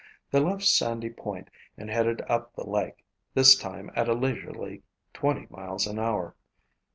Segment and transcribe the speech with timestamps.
[0.31, 3.05] They left Sandy Point and headed up the lake,
[3.35, 4.81] this time at a leisurely
[5.13, 6.35] twenty miles an hour.